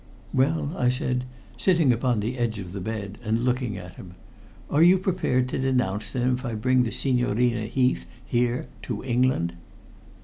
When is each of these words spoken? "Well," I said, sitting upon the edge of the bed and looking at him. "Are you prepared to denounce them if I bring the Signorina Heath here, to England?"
"Well," 0.33 0.73
I 0.75 0.89
said, 0.89 1.25
sitting 1.59 1.93
upon 1.93 2.21
the 2.21 2.39
edge 2.39 2.57
of 2.57 2.71
the 2.73 2.79
bed 2.81 3.19
and 3.23 3.45
looking 3.45 3.77
at 3.77 3.97
him. 3.97 4.15
"Are 4.67 4.81
you 4.81 4.97
prepared 4.97 5.47
to 5.49 5.59
denounce 5.59 6.09
them 6.09 6.33
if 6.33 6.43
I 6.43 6.55
bring 6.55 6.81
the 6.81 6.91
Signorina 6.91 7.67
Heath 7.67 8.07
here, 8.25 8.65
to 8.81 9.03
England?" 9.03 9.53